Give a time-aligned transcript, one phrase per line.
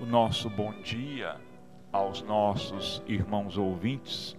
[0.00, 1.36] o nosso bom dia
[1.92, 4.36] aos nossos irmãos ouvintes.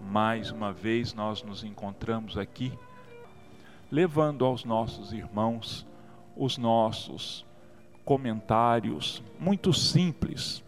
[0.00, 2.72] Mais uma vez nós nos encontramos aqui,
[3.90, 5.84] levando aos nossos irmãos
[6.36, 7.44] os nossos
[8.04, 10.62] comentários muito simples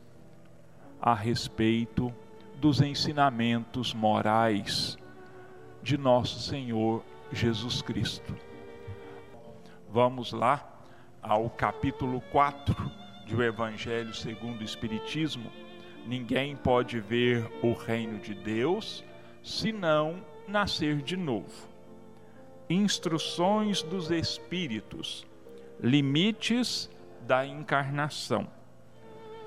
[1.00, 2.12] a respeito
[2.56, 4.98] dos ensinamentos morais
[5.80, 8.34] de nosso Senhor Jesus Cristo.
[9.88, 10.68] Vamos lá
[11.22, 15.52] ao capítulo 4 do Evangelho segundo o Espiritismo,
[16.06, 19.04] ninguém pode ver o reino de Deus
[19.42, 21.68] se não nascer de novo.
[22.68, 25.26] Instruções dos Espíritos,
[25.80, 26.90] limites
[27.26, 28.46] da encarnação.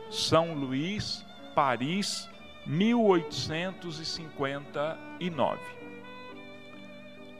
[0.10, 1.26] São Luís,
[1.56, 2.30] Paris,
[2.66, 5.60] 1859.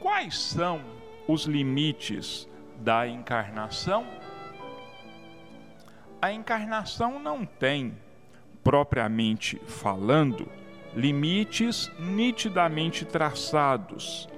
[0.00, 0.80] Quais são
[1.28, 4.21] os limites da encarnação?
[6.22, 7.92] A encarnação não tem,
[8.62, 10.48] propriamente falando,
[10.94, 14.28] limites nitidamente traçados.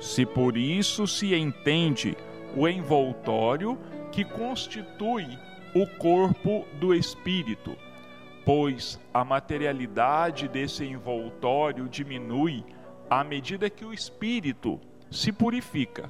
[0.00, 2.16] Se por isso se entende
[2.56, 3.76] o envoltório
[4.12, 5.36] que constitui
[5.74, 7.76] o corpo do espírito,
[8.44, 12.64] pois a materialidade desse envoltório diminui
[13.10, 14.80] à medida que o espírito
[15.10, 16.08] se purifica.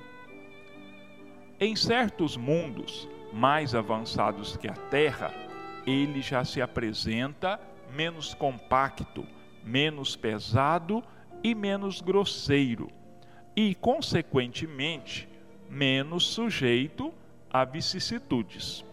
[1.58, 5.32] Em certos mundos, mais avançados que a Terra,
[5.86, 7.58] ele já se apresenta
[7.94, 9.26] menos compacto,
[9.64, 11.02] menos pesado
[11.42, 12.90] e menos grosseiro,
[13.56, 15.28] e, consequentemente,
[15.68, 17.12] menos sujeito
[17.50, 18.84] a vicissitudes.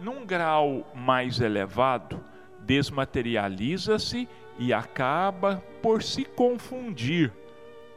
[0.00, 2.24] Num grau mais elevado,
[2.60, 7.32] desmaterializa-se e acaba por se confundir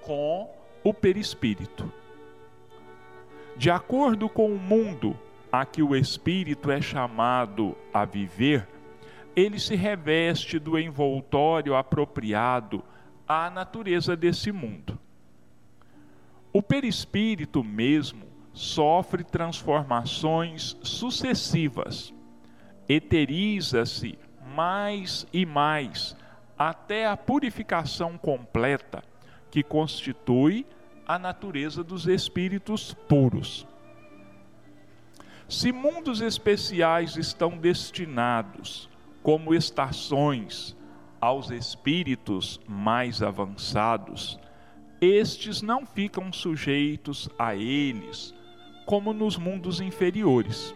[0.01, 0.49] com
[0.83, 1.91] o perispírito.
[3.57, 5.17] De acordo com o mundo
[5.51, 8.67] a que o espírito é chamado a viver,
[9.35, 12.83] ele se reveste do envoltório apropriado
[13.27, 14.97] à natureza desse mundo.
[16.53, 22.13] O perispírito mesmo sofre transformações sucessivas,
[22.89, 24.17] eteriza-se
[24.53, 26.15] mais e mais
[26.57, 29.03] até a purificação completa
[29.49, 30.65] que constitui
[31.13, 33.67] a natureza dos espíritos puros.
[35.49, 38.89] Se mundos especiais estão destinados,
[39.21, 40.73] como estações,
[41.19, 44.39] aos espíritos mais avançados,
[45.01, 48.33] estes não ficam sujeitos a eles,
[48.85, 50.73] como nos mundos inferiores.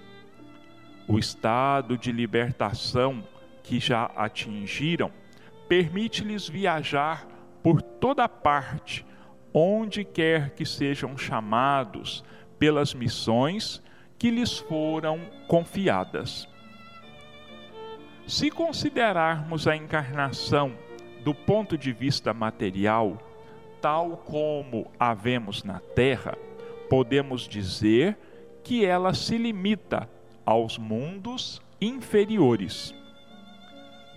[1.07, 3.23] O estado de libertação
[3.63, 5.13] que já atingiram
[5.69, 7.25] permite-lhes viajar
[7.63, 9.05] por toda parte
[9.57, 12.25] onde quer que sejam chamados
[12.59, 13.81] pelas missões
[14.19, 15.17] que lhes foram
[15.47, 16.45] confiadas.
[18.27, 20.73] Se considerarmos a encarnação
[21.23, 23.17] do ponto de vista material,
[23.79, 26.37] tal como a vemos na Terra,
[26.89, 28.17] podemos dizer
[28.61, 30.09] que ela se limita
[30.45, 32.93] aos mundos inferiores.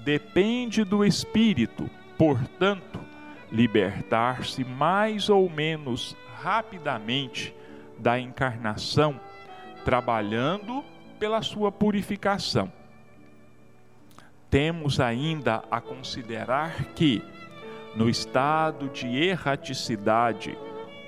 [0.05, 3.07] Depende do espírito, portanto,
[3.50, 7.54] libertar-se mais ou menos rapidamente
[7.98, 9.20] da encarnação,
[9.84, 10.84] trabalhando
[11.19, 12.70] pela sua purificação.
[14.50, 17.22] Temos ainda a considerar que,
[17.94, 20.56] no estado de erraticidade,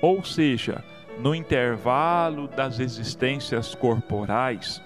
[0.01, 0.83] ou seja,
[1.19, 4.81] no intervalo das existências corporais,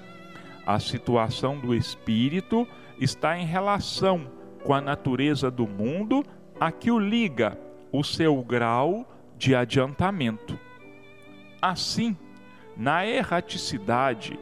[0.66, 2.68] a situação do espírito
[3.00, 4.32] está em relação
[4.64, 6.26] com a natureza do mundo
[6.60, 7.58] a que o liga
[7.92, 9.06] o seu grau
[9.38, 10.60] de adiantamento.
[11.62, 12.18] Assim,
[12.76, 14.38] na erraticidade,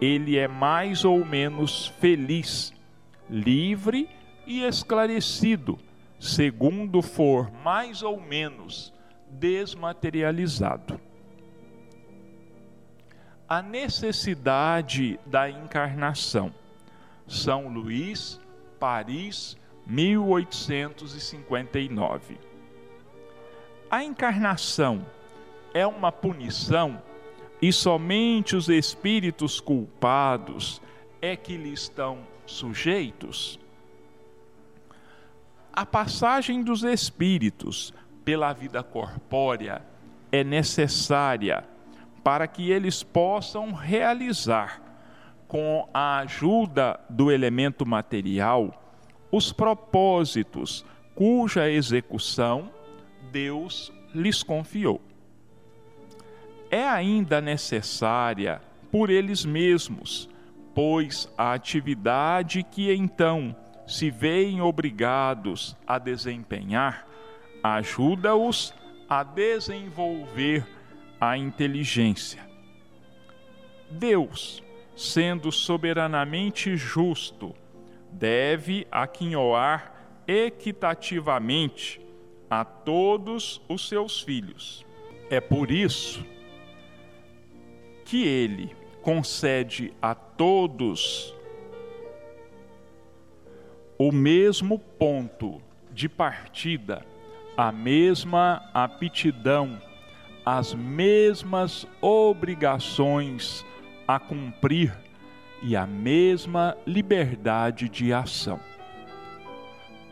[0.00, 2.72] ele é mais ou menos feliz,
[3.28, 4.08] livre
[4.46, 5.78] e esclarecido,
[6.18, 8.92] segundo for mais ou menos
[9.30, 11.00] desmaterializado.
[13.48, 16.52] A necessidade da encarnação.
[17.26, 18.40] São Luís,
[18.78, 19.56] Paris,
[19.88, 22.38] 1859.
[23.90, 25.06] A encarnação
[25.72, 27.02] é uma punição
[27.60, 30.80] e somente os espíritos culpados
[31.22, 33.58] é que lhe estão sujeitos?
[35.72, 37.94] A passagem dos espíritos
[38.24, 39.80] pela vida corpórea
[40.30, 41.64] é necessária
[42.22, 44.82] para que eles possam realizar,
[45.46, 48.87] com a ajuda do elemento material,
[49.30, 50.84] os propósitos
[51.14, 52.70] cuja execução
[53.30, 55.00] Deus lhes confiou.
[56.70, 58.60] É ainda necessária
[58.90, 60.28] por eles mesmos,
[60.74, 63.54] pois a atividade que então
[63.86, 67.08] se veem obrigados a desempenhar
[67.62, 68.74] ajuda-os
[69.08, 70.66] a desenvolver
[71.20, 72.46] a inteligência.
[73.90, 74.62] Deus,
[74.94, 77.54] sendo soberanamente justo,
[78.18, 79.94] deve aquinhoar
[80.26, 82.00] equitativamente
[82.50, 84.84] a todos os seus filhos.
[85.30, 86.24] É por isso
[88.04, 91.34] que ele concede a todos
[93.98, 95.60] o mesmo ponto
[95.90, 97.04] de partida,
[97.56, 99.80] a mesma aptidão,
[100.44, 103.64] as mesmas obrigações
[104.06, 104.96] a cumprir
[105.62, 108.60] e a mesma liberdade de ação.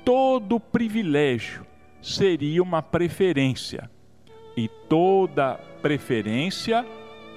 [0.04, 1.66] Todo privilégio
[2.00, 3.90] seria uma preferência
[4.56, 6.86] e toda preferência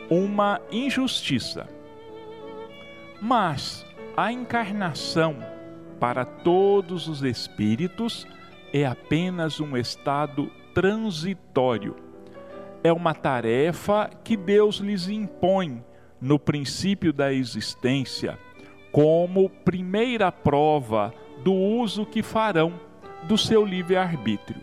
[0.10, 1.68] uma injustiça.
[3.22, 3.86] Mas
[4.16, 5.38] a encarnação
[6.00, 8.26] para todos os espíritos
[8.74, 11.96] é apenas um estado transitório.
[12.84, 15.84] É uma tarefa que Deus lhes impõe
[16.22, 18.38] no princípio da existência,
[18.92, 21.14] como primeira prova
[21.44, 22.74] do uso que farão
[23.24, 24.62] do seu livre-arbítrio.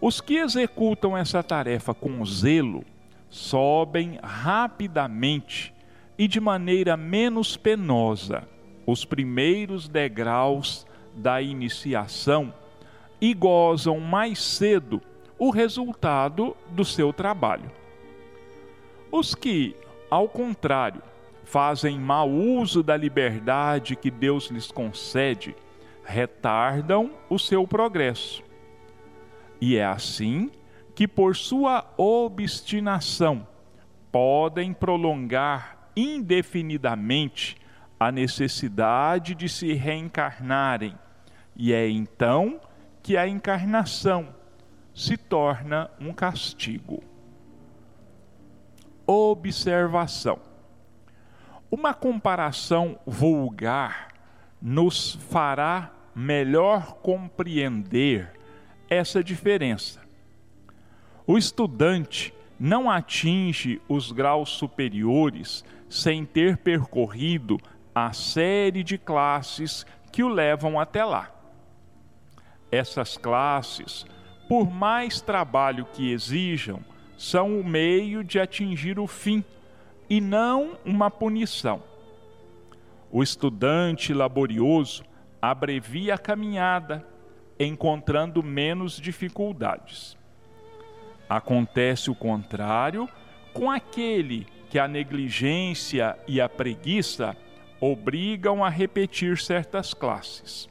[0.00, 2.84] Os que executam essa tarefa com zelo
[3.30, 5.72] sobem rapidamente
[6.18, 8.46] e de maneira menos penosa
[8.86, 12.52] os primeiros degraus da iniciação
[13.20, 15.00] e gozam mais cedo
[15.38, 17.70] o resultado do seu trabalho.
[19.10, 19.76] Os que,
[20.12, 21.00] ao contrário,
[21.42, 25.56] fazem mau uso da liberdade que Deus lhes concede,
[26.04, 28.42] retardam o seu progresso.
[29.58, 30.50] E é assim
[30.94, 33.48] que, por sua obstinação,
[34.10, 37.56] podem prolongar indefinidamente
[37.98, 40.94] a necessidade de se reencarnarem,
[41.56, 42.60] e é então
[43.02, 44.28] que a encarnação
[44.92, 47.02] se torna um castigo.
[49.14, 50.38] Observação:
[51.70, 54.08] uma comparação vulgar
[54.60, 58.32] nos fará melhor compreender
[58.88, 60.00] essa diferença.
[61.26, 67.60] O estudante não atinge os graus superiores sem ter percorrido
[67.94, 71.30] a série de classes que o levam até lá.
[72.70, 74.06] Essas classes,
[74.48, 76.82] por mais trabalho que exijam,
[77.16, 79.44] são o meio de atingir o fim
[80.08, 81.82] e não uma punição.
[83.10, 85.04] O estudante laborioso
[85.40, 87.06] abrevia a caminhada,
[87.58, 90.16] encontrando menos dificuldades.
[91.28, 93.08] Acontece o contrário
[93.52, 97.36] com aquele que a negligência e a preguiça
[97.80, 100.68] obrigam a repetir certas classes.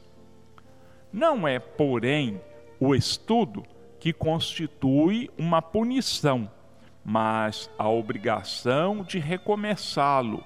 [1.12, 2.40] Não é, porém,
[2.80, 3.62] o estudo
[4.02, 6.50] que constitui uma punição,
[7.04, 10.42] mas a obrigação de recomeçá-lo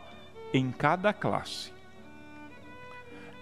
[0.53, 1.73] em cada classe.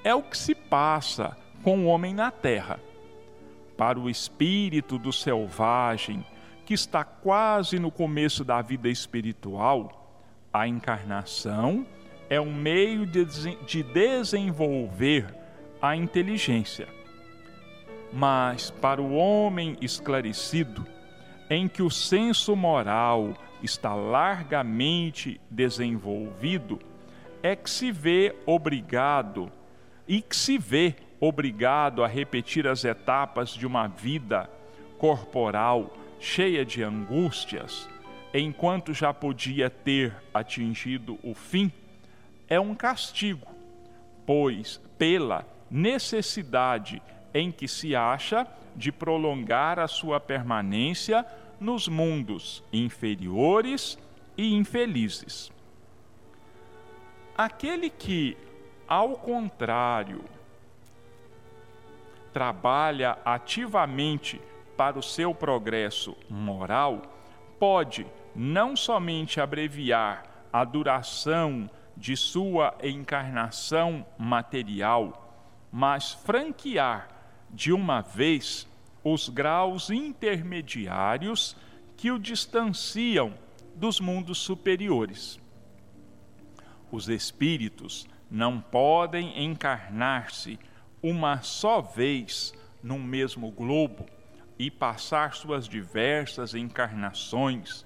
[0.05, 2.79] É o que se passa com o homem na terra.
[3.77, 6.25] Para o espírito do selvagem,
[6.65, 10.17] que está quase no começo da vida espiritual,
[10.53, 11.85] a encarnação
[12.31, 13.25] é um meio de,
[13.67, 15.35] de desenvolver
[15.83, 16.87] a inteligência.
[18.15, 20.87] Mas para o homem esclarecido,
[21.51, 26.79] em que o senso moral está largamente desenvolvido,
[27.43, 29.51] é que se vê obrigado
[30.07, 34.49] e que se vê obrigado a repetir as etapas de uma vida
[34.97, 37.89] corporal cheia de angústias,
[38.33, 41.73] enquanto já podia ter atingido o fim
[42.49, 43.49] é um castigo,
[44.25, 47.03] pois pela necessidade
[47.35, 51.27] em que se acha de prolongar a sua permanência
[51.59, 53.99] nos mundos inferiores
[54.39, 55.53] e infelizes.
[57.37, 58.37] Aquele que,
[58.87, 60.25] ao contrário,
[62.33, 64.41] trabalha ativamente
[64.77, 67.03] para o seu progresso moral,
[67.59, 75.33] pode não somente abreviar a duração de sua encarnação material,
[75.73, 77.14] mas franquear
[77.55, 78.69] de uma vez
[79.03, 81.57] os graus intermediários
[81.97, 83.35] que o distanciam
[83.75, 85.41] dos mundos superiores.
[86.91, 90.59] Os espíritos não podem encarnar-se
[91.03, 94.07] uma só vez num mesmo globo
[94.59, 97.85] e passar suas diversas encarnações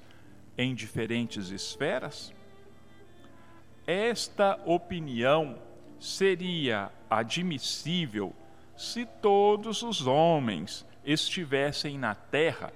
[0.57, 2.33] em diferentes esferas?
[3.89, 5.59] esta opinião
[5.99, 8.35] seria admissível
[8.79, 12.73] se todos os homens estivessem na terra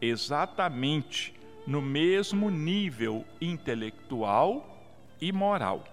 [0.00, 1.32] exatamente
[1.64, 4.84] no mesmo nível intelectual
[5.20, 5.84] e moral.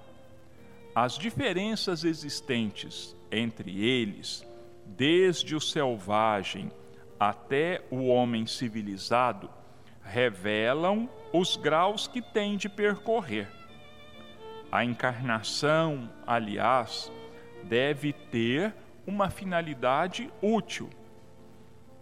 [0.96, 4.46] As diferenças existentes entre eles,
[4.84, 6.72] desde o selvagem
[7.20, 9.48] até o homem civilizado,
[10.03, 13.48] revelam os graus que tem de percorrer.
[14.72, 17.12] A encarnação, aliás,
[17.63, 18.74] deve ter
[19.12, 20.89] uma finalidade útil.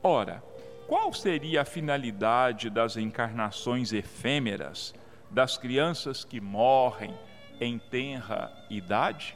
[0.03, 0.43] Ora,
[0.87, 4.93] qual seria a finalidade das encarnações efêmeras,
[5.31, 7.13] das crianças que morrem
[7.59, 9.35] em tenra idade?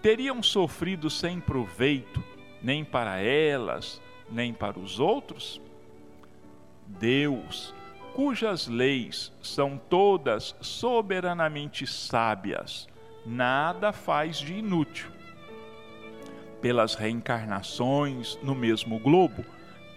[0.00, 2.22] Teriam sofrido sem proveito,
[2.62, 5.60] nem para elas, nem para os outros?
[6.86, 7.74] Deus,
[8.14, 12.86] cujas leis são todas soberanamente sábias,
[13.26, 15.13] nada faz de inútil.
[16.64, 19.44] Pelas reencarnações no mesmo globo,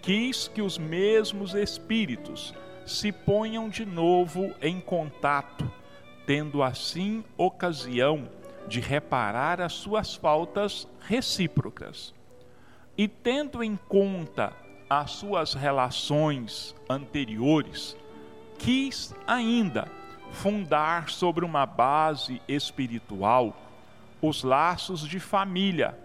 [0.02, 2.52] quis que os mesmos espíritos
[2.84, 5.72] se ponham de novo em contato,
[6.26, 8.28] tendo assim ocasião
[8.66, 12.12] de reparar as suas faltas recíprocas.
[12.98, 14.52] E tendo em conta
[14.90, 17.96] as suas relações anteriores,
[18.58, 19.88] quis ainda
[20.32, 23.56] fundar sobre uma base espiritual
[24.20, 25.96] os laços de família,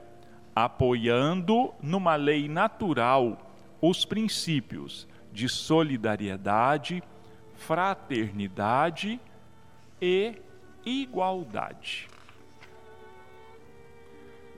[0.55, 7.03] apoiando numa lei natural os princípios de solidariedade,
[7.55, 9.19] fraternidade
[10.01, 10.35] e
[10.85, 12.07] igualdade.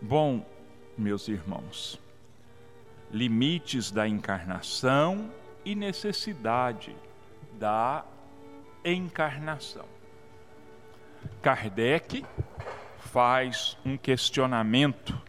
[0.02, 0.46] Bom,
[0.98, 2.00] meus irmãos,
[3.12, 5.32] limites da encarnação
[5.64, 6.96] e necessidade
[7.54, 8.06] da
[8.84, 9.86] encarnação.
[11.42, 12.26] Kardec
[13.00, 15.20] faz um questionamento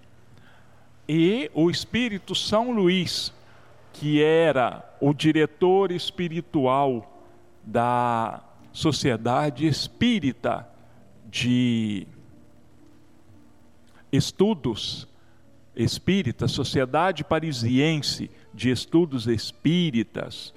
[1.08, 3.32] e o Espírito São Luís,
[3.92, 7.24] que era o diretor espiritual
[7.62, 10.68] da Sociedade Espírita
[11.30, 12.06] de
[14.12, 15.08] Estudos
[15.74, 20.54] Espírita, Sociedade Parisiense de Estudos Espíritas,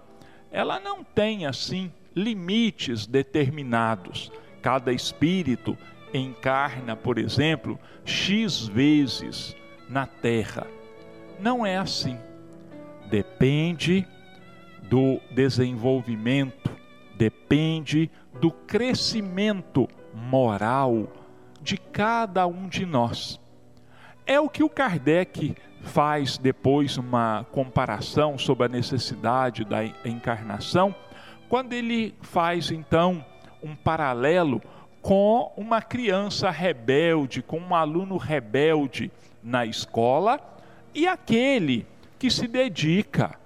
[0.50, 4.32] ela não tem assim limites determinados.
[4.60, 5.78] Cada espírito
[6.12, 9.54] encarna, por exemplo, X vezes
[9.88, 10.66] na Terra.
[11.38, 12.18] Não é assim.
[13.10, 14.06] Depende
[14.82, 16.70] do desenvolvimento,
[17.16, 18.10] depende
[18.40, 21.08] do crescimento moral
[21.60, 23.40] de cada um de nós.
[24.26, 30.94] É o que o Kardec faz depois uma comparação sobre a necessidade da encarnação,
[31.48, 33.24] quando ele faz então
[33.62, 34.60] um paralelo
[35.00, 39.10] com uma criança rebelde, com um aluno rebelde
[39.42, 40.38] na escola
[40.94, 41.86] e aquele
[42.18, 43.38] que se dedica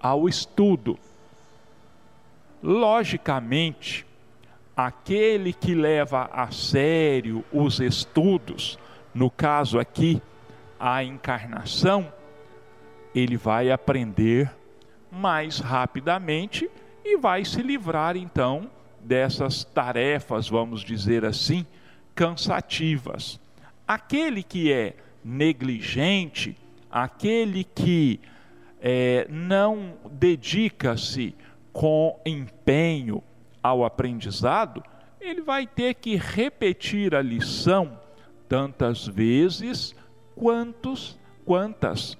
[0.00, 0.98] ao estudo.
[2.62, 4.06] Logicamente,
[4.76, 8.78] aquele que leva a sério os estudos,
[9.14, 10.20] no caso aqui,
[10.78, 12.12] a encarnação,
[13.14, 14.50] ele vai aprender
[15.10, 16.70] mais rapidamente
[17.04, 18.70] e vai se livrar então
[19.00, 21.64] dessas tarefas, vamos dizer assim,
[22.14, 23.40] cansativas.
[23.86, 24.94] Aquele que é
[25.24, 26.56] negligente,
[26.96, 28.18] aquele que
[28.80, 31.34] é, não dedica-se
[31.70, 33.22] com empenho
[33.62, 34.82] ao aprendizado,
[35.20, 38.00] ele vai ter que repetir a lição
[38.48, 39.94] tantas vezes
[40.34, 42.16] quantos, quantas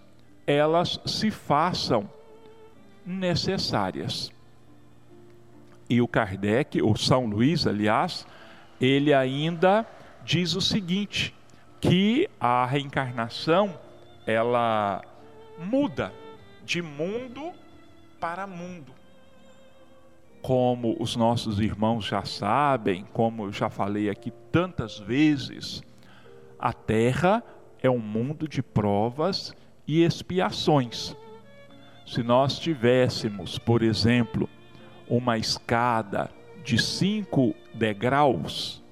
[0.46, 2.06] elas se façam
[3.06, 4.30] necessárias.
[5.88, 8.26] E o Kardec, ou São Luís, aliás,
[8.78, 9.86] ele ainda
[10.22, 11.34] diz o seguinte,
[11.80, 13.85] que a reencarnação
[14.26, 15.02] ela
[15.58, 16.12] muda
[16.64, 17.52] de mundo
[18.20, 18.92] para mundo.
[20.42, 25.82] Como os nossos irmãos já sabem, como eu já falei aqui tantas vezes,
[26.58, 27.42] a Terra
[27.82, 29.54] é um mundo de provas
[29.86, 31.16] e expiações.
[32.06, 34.48] Se nós tivéssemos, por exemplo,
[35.08, 36.30] uma escada
[36.64, 38.82] de cinco degraus,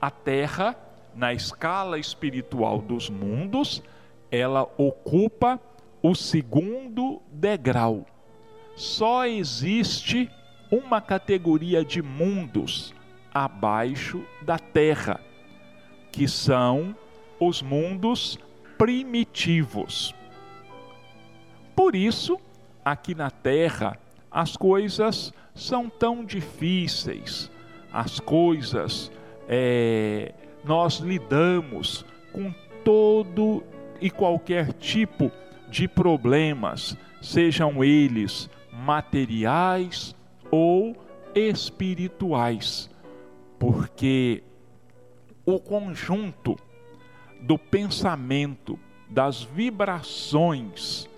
[0.00, 0.76] a Terra,
[1.14, 3.82] na escala espiritual dos mundos,
[4.36, 5.60] ela ocupa
[6.02, 8.04] o segundo degrau.
[8.74, 10.30] Só existe
[10.70, 12.94] uma categoria de mundos
[13.32, 15.20] abaixo da Terra,
[16.12, 16.94] que são
[17.40, 18.38] os mundos
[18.78, 20.14] primitivos.
[21.74, 22.38] Por isso,
[22.84, 23.98] aqui na Terra,
[24.30, 27.50] as coisas são tão difíceis,
[27.92, 29.10] as coisas
[29.48, 32.52] é, nós lidamos com
[32.84, 33.62] todo
[34.00, 35.30] e qualquer tipo
[35.68, 40.14] de problemas, sejam eles materiais
[40.50, 40.96] ou
[41.34, 42.90] espirituais,
[43.58, 44.42] porque
[45.44, 46.56] o conjunto
[47.40, 51.08] do pensamento, das vibrações,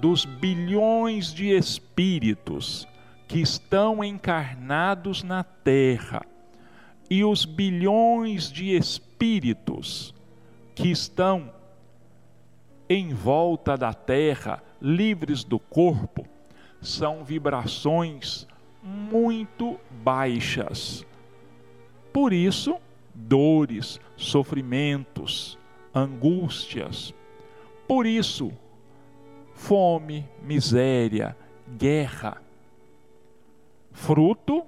[0.00, 2.86] dos bilhões de espíritos
[3.28, 6.22] que estão encarnados na Terra
[7.08, 10.14] e os bilhões de espíritos
[10.80, 11.52] que estão
[12.88, 16.26] em volta da Terra, livres do corpo,
[16.80, 18.46] são vibrações
[18.82, 21.04] muito baixas.
[22.10, 22.78] Por isso,
[23.14, 25.58] dores, sofrimentos,
[25.94, 27.12] angústias.
[27.86, 28.50] Por isso,
[29.52, 31.36] fome, miséria,
[31.76, 32.40] guerra,
[33.92, 34.64] fruto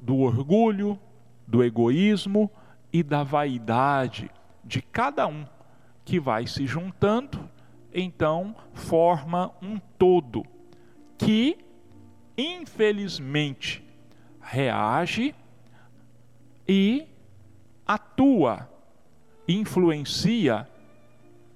[0.00, 0.96] do orgulho,
[1.44, 2.48] do egoísmo
[2.92, 4.30] e da vaidade
[4.64, 5.46] de cada um
[6.04, 7.48] que vai se juntando,
[7.92, 10.44] então forma um todo
[11.16, 11.58] que,
[12.36, 13.82] infelizmente,
[14.40, 15.34] reage
[16.66, 17.06] e
[17.86, 18.68] atua,
[19.46, 20.68] influencia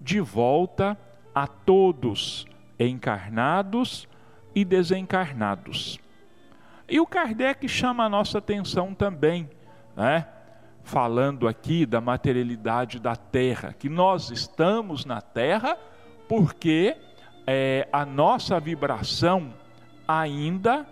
[0.01, 0.97] de volta
[1.35, 2.47] a todos
[2.79, 4.09] encarnados
[4.55, 5.99] e desencarnados.
[6.89, 9.51] E o Kardec chama a nossa atenção também,
[9.97, 10.27] né?
[10.89, 15.77] Falando aqui da materialidade da Terra, que nós estamos na Terra
[16.27, 16.97] porque
[17.47, 19.53] é, a nossa vibração
[20.07, 20.87] ainda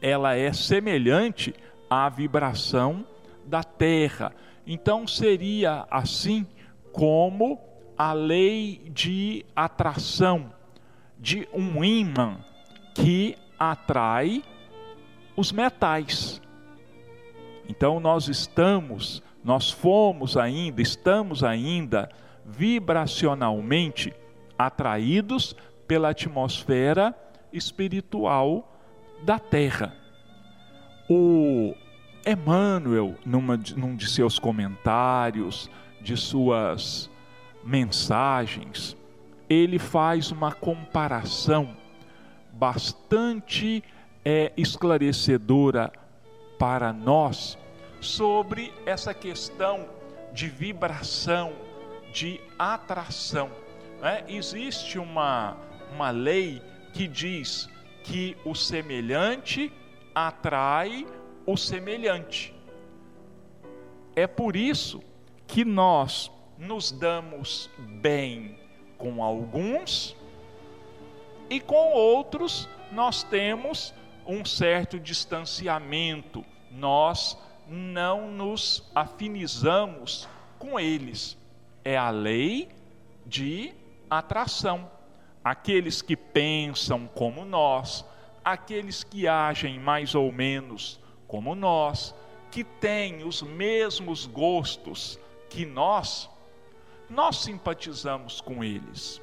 [0.00, 1.54] ela é semelhante
[1.88, 3.06] à vibração
[3.46, 4.32] da Terra.
[4.66, 6.44] Então seria assim
[6.92, 7.60] como
[7.96, 10.52] a lei de atração
[11.20, 12.38] de um ímã
[12.96, 14.42] que atrai
[15.36, 16.42] os metais.
[17.72, 22.10] Então nós estamos, nós fomos ainda, estamos ainda
[22.44, 24.12] vibracionalmente
[24.58, 25.56] atraídos
[25.88, 27.14] pela atmosfera
[27.50, 28.78] espiritual
[29.22, 29.96] da Terra.
[31.08, 31.74] O
[32.26, 37.10] Emmanuel, numa, num de seus comentários, de suas
[37.64, 38.94] mensagens,
[39.48, 41.74] ele faz uma comparação
[42.52, 43.82] bastante
[44.22, 45.90] é, esclarecedora
[46.58, 47.58] para nós
[48.02, 49.88] sobre essa questão
[50.32, 51.52] de vibração,
[52.12, 53.50] de atração.
[54.00, 54.24] Né?
[54.28, 55.56] Existe uma,
[55.94, 56.60] uma lei
[56.92, 57.68] que diz
[58.02, 59.72] que o semelhante
[60.14, 61.06] atrai
[61.46, 62.54] o semelhante.
[64.14, 65.02] É por isso
[65.46, 68.58] que nós nos damos bem
[68.98, 70.16] com alguns
[71.48, 73.94] e com outros nós temos
[74.26, 77.36] um certo distanciamento, nós
[77.72, 81.36] não nos afinizamos com eles.
[81.82, 82.68] É a lei
[83.26, 83.72] de
[84.10, 84.90] atração.
[85.42, 88.04] Aqueles que pensam como nós,
[88.44, 92.14] aqueles que agem mais ou menos como nós,
[92.50, 96.30] que têm os mesmos gostos que nós,
[97.08, 99.20] nós simpatizamos com eles.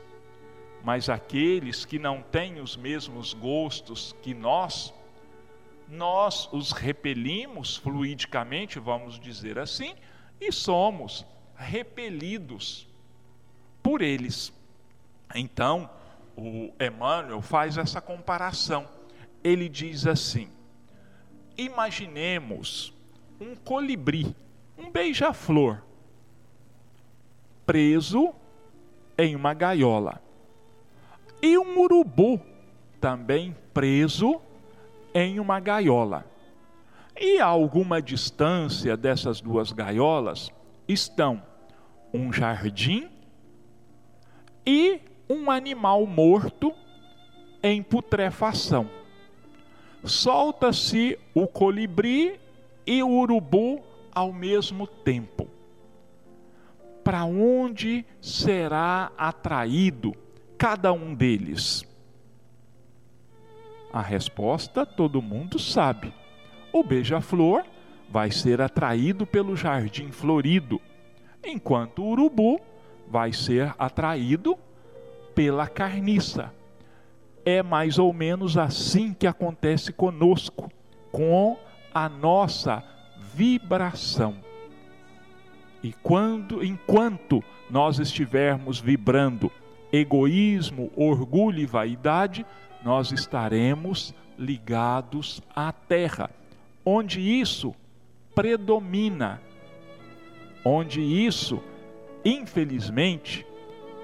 [0.84, 4.94] Mas aqueles que não têm os mesmos gostos que nós,
[5.90, 9.96] nós os repelimos fluidicamente, vamos dizer assim,
[10.40, 11.26] e somos
[11.56, 12.88] repelidos
[13.82, 14.54] por eles.
[15.34, 15.90] Então,
[16.38, 18.88] o Emmanuel faz essa comparação.
[19.44, 20.50] Ele diz assim:
[21.58, 22.94] imaginemos
[23.40, 24.36] um colibri,
[24.78, 25.82] um beija-flor,
[27.66, 28.34] preso
[29.18, 30.22] em uma gaiola,
[31.42, 32.40] e um urubu
[33.00, 34.42] também preso
[35.20, 36.26] em uma gaiola.
[37.20, 40.50] E a alguma distância dessas duas gaiolas
[40.88, 41.42] estão
[42.14, 43.10] um jardim
[44.66, 46.74] e um animal morto
[47.62, 48.90] em putrefação.
[50.04, 52.40] Solta-se o colibri
[52.88, 55.50] e o urubu ao mesmo tempo.
[57.04, 60.16] Para onde será atraído
[60.58, 61.89] cada um deles?
[63.92, 66.14] A resposta todo mundo sabe.
[66.72, 67.64] O beija-flor
[68.10, 70.80] vai ser atraído pelo jardim florido,
[71.44, 72.60] enquanto o urubu
[73.08, 74.58] vai ser atraído
[75.34, 76.54] pela carniça.
[77.46, 80.70] É mais ou menos assim que acontece conosco,
[81.12, 81.58] com
[81.94, 82.84] a nossa
[83.34, 84.36] vibração.
[85.82, 89.52] E quando, enquanto nós estivermos vibrando
[89.92, 92.46] egoísmo, orgulho e vaidade,
[92.84, 96.30] nós estaremos ligados à terra,
[96.86, 97.76] onde isso
[98.34, 99.42] predomina,
[100.64, 101.62] onde isso,
[102.24, 103.46] infelizmente,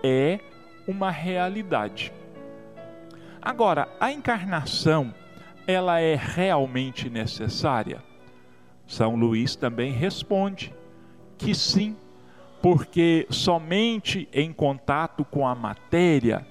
[0.03, 0.39] é
[0.87, 2.11] uma realidade.
[3.41, 5.13] Agora, a encarnação,
[5.67, 8.03] ela é realmente necessária?
[8.87, 10.73] São Luís também responde
[11.37, 11.95] que sim,
[12.61, 16.45] porque somente em contato com a matéria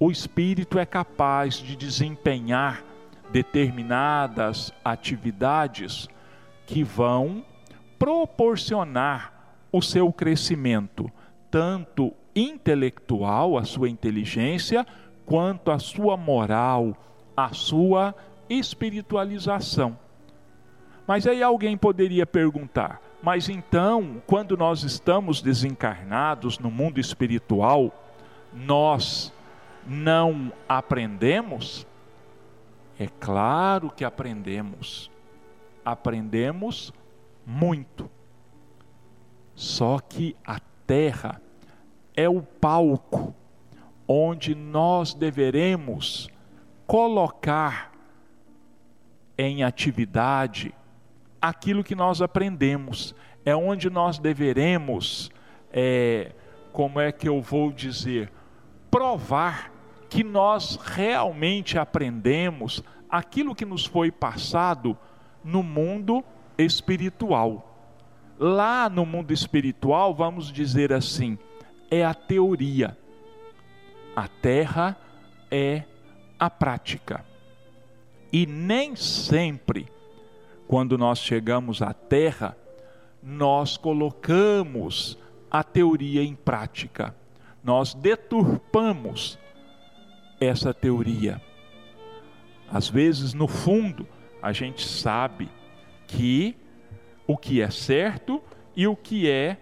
[0.00, 2.82] o espírito é capaz de desempenhar
[3.30, 6.08] determinadas atividades
[6.66, 7.44] que vão
[7.98, 11.12] proporcionar o seu crescimento,
[11.50, 14.86] tanto intelectual, a sua inteligência,
[15.26, 16.96] quanto a sua moral,
[17.36, 18.14] a sua
[18.48, 19.98] espiritualização.
[21.06, 27.92] Mas aí alguém poderia perguntar: mas então, quando nós estamos desencarnados no mundo espiritual,
[28.52, 29.32] nós
[29.90, 31.84] não aprendemos?
[32.96, 35.10] É claro que aprendemos.
[35.84, 36.92] Aprendemos
[37.44, 38.08] muito.
[39.52, 41.42] Só que a terra
[42.14, 43.34] é o palco
[44.06, 46.28] onde nós deveremos
[46.86, 47.90] colocar
[49.36, 50.72] em atividade
[51.42, 55.30] aquilo que nós aprendemos, é onde nós deveremos,
[55.72, 56.32] é,
[56.72, 58.30] como é que eu vou dizer,
[58.90, 59.69] provar
[60.10, 64.98] que nós realmente aprendemos aquilo que nos foi passado
[65.42, 66.22] no mundo
[66.58, 67.66] espiritual.
[68.38, 71.38] Lá no mundo espiritual, vamos dizer assim,
[71.90, 72.98] é a teoria,
[74.16, 74.96] a terra
[75.50, 75.84] é
[76.38, 77.24] a prática.
[78.32, 79.88] E nem sempre
[80.66, 82.56] quando nós chegamos à Terra,
[83.20, 85.18] nós colocamos
[85.50, 87.12] a teoria em prática,
[87.62, 89.36] nós deturpamos
[90.40, 91.40] essa teoria.
[92.72, 94.08] Às vezes, no fundo,
[94.42, 95.48] a gente sabe
[96.06, 96.56] que
[97.26, 98.42] o que é certo
[98.74, 99.58] e o que é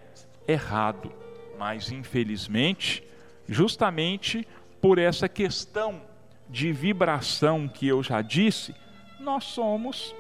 [0.47, 1.13] errado,
[1.59, 3.03] mas infelizmente,
[3.47, 4.47] justamente
[4.81, 6.01] por essa questão
[6.49, 8.75] de vibração que eu já disse,
[9.21, 10.15] nós somos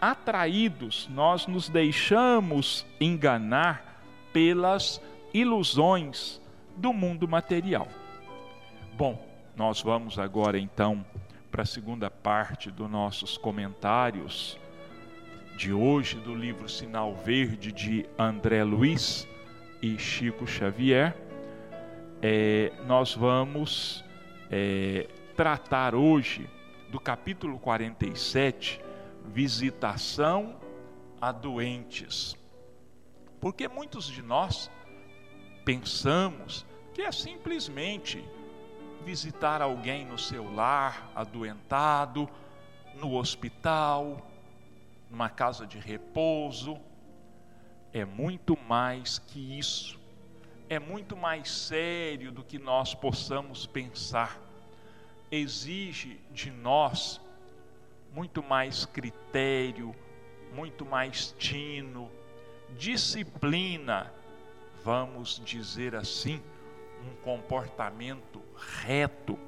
[0.00, 5.00] atraídos, nós nos deixamos enganar pelas
[5.32, 6.40] ilusões
[6.76, 7.88] do mundo material.
[8.96, 11.04] Bom, nós vamos agora então
[11.50, 14.58] para a segunda parte dos nossos comentários
[15.56, 19.28] de hoje do livro Sinal Verde de André Luiz
[19.82, 21.14] e Chico Xavier.
[22.22, 24.02] É, nós vamos
[24.50, 26.48] é, tratar hoje
[26.90, 28.80] do capítulo 47
[29.26, 30.58] visitação
[31.20, 32.34] a doentes.
[33.38, 34.70] Porque muitos de nós
[35.64, 38.24] pensamos que é simplesmente
[39.02, 42.28] visitar alguém no seu lar, adoentado,
[42.94, 44.26] no hospital,
[45.10, 46.78] numa casa de repouso.
[47.92, 50.00] É muito mais que isso.
[50.68, 54.40] É muito mais sério do que nós possamos pensar.
[55.30, 57.20] Exige de nós
[58.14, 59.94] muito mais critério,
[60.54, 62.10] muito mais tino,
[62.76, 64.12] disciplina,
[64.84, 66.42] vamos dizer assim,
[67.02, 68.42] um comportamento
[68.84, 69.38] reto.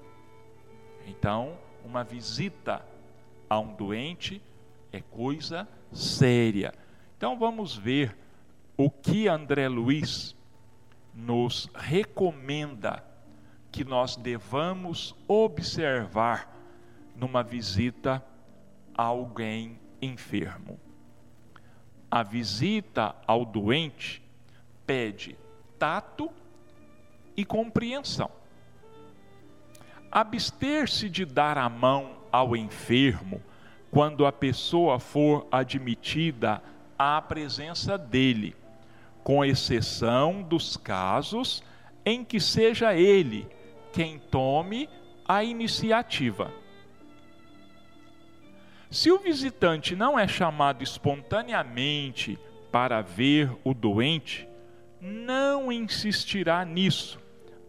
[1.06, 2.84] Então, uma visita
[3.48, 4.42] a um doente
[4.92, 6.74] é coisa séria.
[7.16, 8.16] Então, vamos ver
[8.76, 10.34] o que André Luiz
[11.14, 13.04] nos recomenda
[13.70, 16.52] que nós devamos observar
[17.16, 18.24] numa visita
[18.94, 20.78] alguém enfermo.
[22.10, 24.22] A visita ao doente
[24.86, 25.36] pede
[25.78, 26.30] tato
[27.36, 28.30] e compreensão.
[30.10, 33.42] Abster-se de dar a mão ao enfermo
[33.90, 36.62] quando a pessoa for admitida
[36.98, 38.56] à presença dele,
[39.22, 41.62] com exceção dos casos
[42.04, 43.46] em que seja ele
[43.92, 44.88] quem tome
[45.26, 46.52] a iniciativa.
[48.90, 52.38] Se o visitante não é chamado espontaneamente
[52.70, 54.48] para ver o doente,
[55.00, 57.18] não insistirá nisso,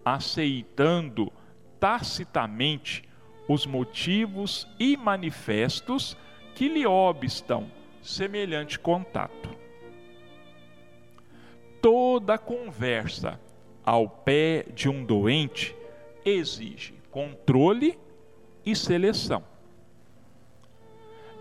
[0.06, 1.34] aceitando
[1.80, 3.04] tacitamente
[3.48, 6.16] os motivos e manifestos
[6.54, 7.70] que lhe obstam
[8.02, 9.50] semelhante contato.
[11.82, 13.40] Toda conversa
[13.84, 15.76] ao pé de um doente
[16.24, 18.00] exige controle
[18.66, 19.44] e seleção.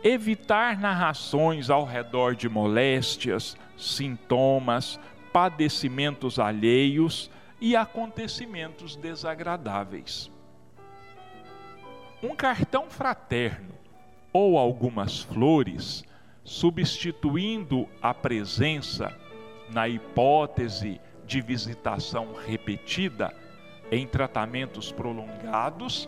[0.02, 5.00] Evitar narrações ao redor de moléstias, sintomas,
[5.32, 7.30] padecimentos alheios
[7.64, 10.30] e acontecimentos desagradáveis.
[12.22, 13.72] Um cartão fraterno
[14.30, 16.04] ou algumas flores,
[16.44, 19.18] substituindo a presença,
[19.70, 23.34] na hipótese de visitação repetida,
[23.90, 26.06] em tratamentos prolongados,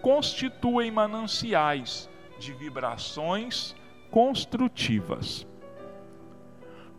[0.00, 3.76] constituem mananciais de vibrações
[4.10, 5.46] construtivas.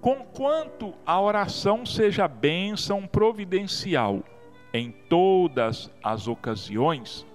[0.06, 4.24] Conquanto a oração seja bênção providencial
[4.72, 7.26] em todas as ocasiões,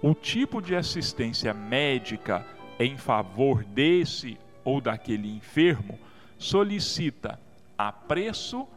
[0.00, 2.46] o tipo de assistência médica
[2.78, 5.98] em favor desse ou daquele enfermo
[6.38, 7.40] solicita
[7.76, 8.68] apreço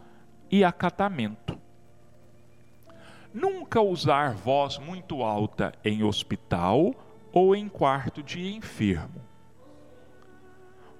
[0.50, 1.56] e acatamento.
[3.32, 6.96] Nunca usar voz muito alta em hospital
[7.32, 9.22] ou em quarto de enfermo.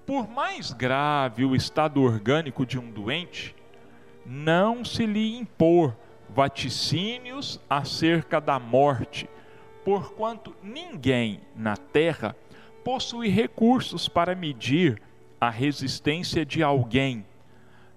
[0.06, 3.56] Por mais grave o estado orgânico de um doente,
[4.24, 5.96] não se lhe impor
[6.28, 9.28] vaticínios acerca da morte,
[9.84, 12.36] porquanto ninguém na terra
[12.84, 15.02] possui recursos para medir
[15.40, 17.26] a resistência de alguém,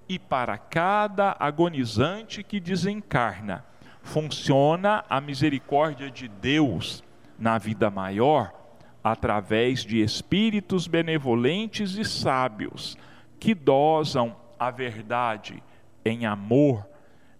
[0.08, 3.63] e para cada agonizante que desencarna,
[4.02, 7.04] funciona a misericórdia de Deus
[7.38, 8.59] na vida maior
[9.04, 12.98] através de espíritos benevolentes e sábios
[13.40, 15.64] que dosam a verdade
[16.04, 16.86] em amor,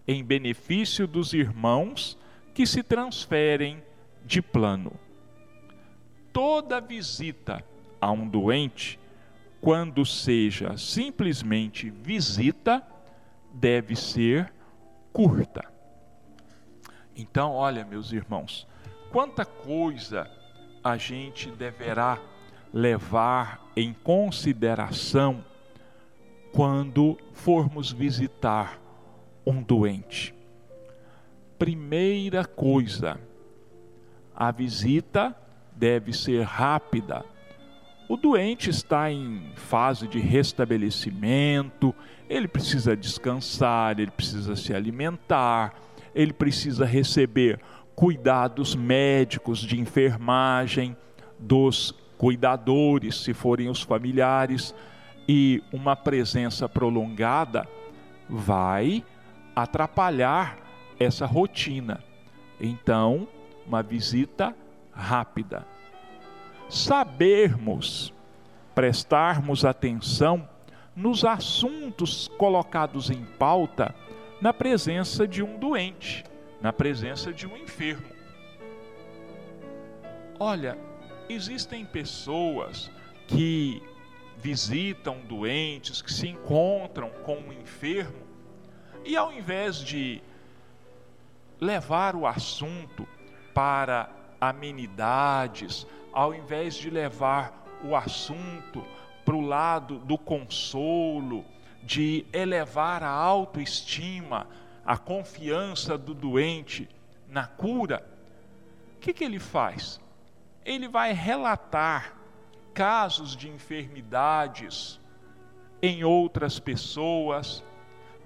[0.06, 2.18] em benefício dos irmãos
[2.54, 3.82] que se transferem
[4.24, 4.92] de plano.
[6.32, 7.62] Toda visita
[8.00, 8.98] a um doente,
[9.60, 12.82] quando seja simplesmente visita,
[13.52, 14.52] deve ser
[15.12, 15.70] curta.
[17.14, 18.66] Então, olha, meus irmãos,
[19.10, 20.30] quanta coisa
[20.82, 22.18] a gente deverá
[22.72, 25.44] levar em consideração
[26.52, 28.80] quando formos visitar
[29.46, 30.34] um doente.
[31.58, 33.20] Primeira coisa,
[34.34, 35.36] a visita
[35.76, 37.24] deve ser rápida.
[38.08, 41.94] O doente está em fase de restabelecimento,
[42.28, 45.74] ele precisa descansar, ele precisa se alimentar,
[46.14, 47.60] ele precisa receber
[48.00, 50.96] cuidados médicos, de enfermagem,
[51.38, 54.74] dos cuidadores, se forem os familiares,
[55.28, 57.68] e uma presença prolongada
[58.26, 59.04] vai
[59.54, 60.56] atrapalhar
[60.98, 62.02] essa rotina.
[62.58, 63.28] Então,
[63.66, 64.56] uma visita
[64.90, 65.66] rápida.
[66.70, 68.14] Sabermos,
[68.74, 70.48] prestarmos atenção
[70.96, 73.94] nos assuntos colocados em pauta
[74.40, 76.24] na presença de um doente,
[76.60, 78.10] na presença de um enfermo.
[80.38, 80.78] Olha,
[81.28, 82.90] existem pessoas
[83.26, 83.82] que
[84.36, 88.26] visitam doentes, que se encontram com um enfermo,
[89.04, 90.22] e ao invés de
[91.60, 93.06] levar o assunto
[93.54, 98.84] para amenidades, ao invés de levar o assunto
[99.24, 101.44] para o lado do consolo,
[101.82, 104.46] de elevar a autoestima,
[104.90, 106.88] a confiança do doente
[107.28, 108.04] na cura,
[108.96, 110.00] o que, que ele faz?
[110.64, 112.16] Ele vai relatar
[112.74, 114.98] casos de enfermidades
[115.80, 117.62] em outras pessoas,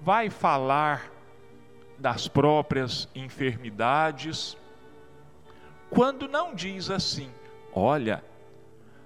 [0.01, 1.13] vai falar
[1.99, 4.57] das próprias enfermidades,
[5.91, 7.31] quando não diz assim:
[7.75, 8.25] olha,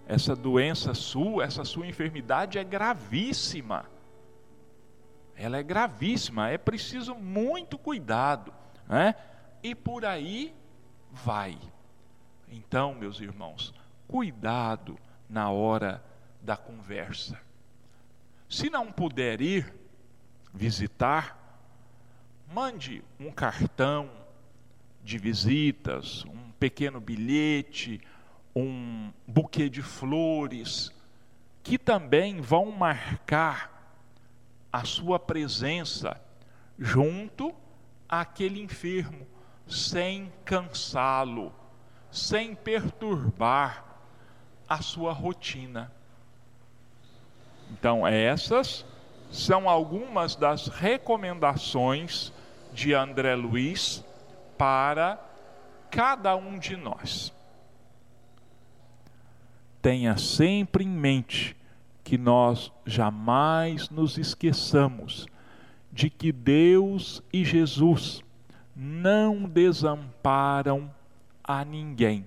[0.07, 3.85] essa doença sua, essa sua enfermidade é gravíssima
[5.39, 8.53] ela é gravíssima, é preciso muito cuidado,
[8.89, 9.15] né?
[9.63, 10.53] E por aí
[11.13, 11.57] vai.
[12.49, 13.73] Então, meus irmãos,
[14.09, 14.99] cuidado
[15.31, 16.03] na hora
[16.43, 17.41] da conversa.
[18.49, 19.73] Se não puder ir
[20.53, 21.39] visitar,
[22.53, 24.11] mande um cartão
[25.05, 28.01] de visitas, um pequeno bilhete,
[28.57, 30.93] um buquê de flores,
[31.63, 33.78] que também vão marcar
[34.73, 36.21] a sua presença
[36.79, 37.55] junto
[38.09, 39.27] àquele enfermo,
[39.67, 41.53] sem cansá-lo,
[42.11, 43.85] sem perturbar
[44.69, 45.93] a sua rotina.
[47.71, 48.85] Então, essas
[49.31, 52.33] são algumas das recomendações
[52.73, 54.05] de André Luiz
[54.57, 55.19] para
[55.91, 57.33] cada um de nós.
[59.83, 61.57] Tenha sempre em mente
[62.09, 65.27] que nós jamais nos esqueçamos
[65.93, 68.23] de que Deus e Jesus
[68.75, 70.91] não desamparam
[71.45, 72.27] a ninguém.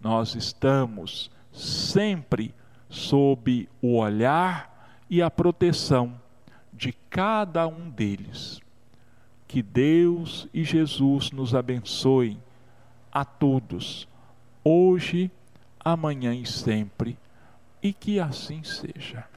[0.00, 2.52] Nós estamos sempre
[2.88, 6.20] sob o olhar e a proteção
[6.72, 8.60] de cada um deles.
[9.46, 12.42] Que Deus e Jesus nos abençoem
[13.12, 14.08] a todos,
[14.64, 15.30] hoje,
[15.78, 17.16] amanhã e sempre,
[17.84, 19.28] e que assim seja.